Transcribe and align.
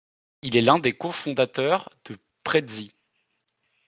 Il 0.41 0.57
est 0.57 0.63
l'un 0.63 0.79
des 0.79 0.93
co-fondateurs 0.93 1.91
de 2.09 2.17
Prezi. 2.43 2.91